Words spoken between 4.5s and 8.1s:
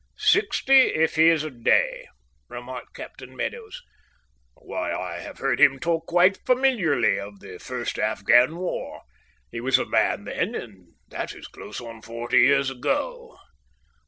"Why, I have heard him talk quite familiarly of the first